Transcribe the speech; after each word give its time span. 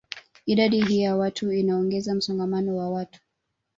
Idadi 0.45 0.81
hii 0.81 0.99
ya 1.01 1.15
watu 1.15 1.51
inaongeza 1.51 2.15
msongamano 2.15 2.75
wa 2.77 2.89
watu 2.89 3.19